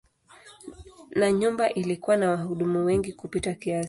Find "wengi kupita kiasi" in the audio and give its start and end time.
2.85-3.79